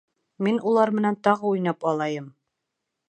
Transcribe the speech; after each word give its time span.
Мин 0.47 0.57
улар 0.71 0.91
менән 0.99 1.19
тағы 1.27 1.49
уйнап 1.51 1.89
алайым. 1.93 2.33